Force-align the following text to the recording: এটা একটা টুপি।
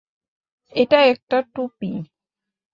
এটা 0.73 0.99
একটা 1.05 1.37
টুপি। 1.53 1.91